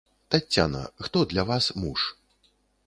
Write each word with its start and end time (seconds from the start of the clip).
Таццяна, 0.35 0.81
хто 1.05 1.23
для 1.35 1.43
вас 1.51 1.65
муж? 1.85 1.99